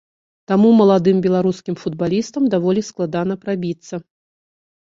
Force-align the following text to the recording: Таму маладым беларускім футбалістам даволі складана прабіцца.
Таму 0.51 0.69
маладым 0.79 1.17
беларускім 1.25 1.75
футбалістам 1.83 2.49
даволі 2.55 2.81
складана 2.89 3.33
прабіцца. 3.45 3.95